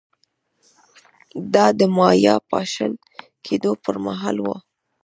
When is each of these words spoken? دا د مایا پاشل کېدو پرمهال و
دا 1.53 1.65
د 1.79 1.81
مایا 1.97 2.35
پاشل 2.51 2.93
کېدو 3.45 3.71
پرمهال 3.83 4.37
و 4.43 4.47